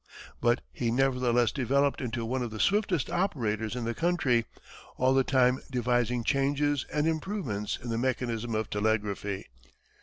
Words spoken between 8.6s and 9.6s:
telegraphy.